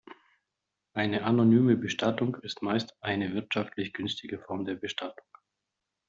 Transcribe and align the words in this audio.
Eine 0.93 1.25
anonyme 1.25 1.77
Bestattung 1.77 2.33
ist 2.41 2.63
meist 2.63 2.95
eine 3.01 3.35
wirtschaftlich 3.35 3.93
günstige 3.93 4.39
Form 4.39 4.65
der 4.65 4.73
Bestattung. 4.73 5.27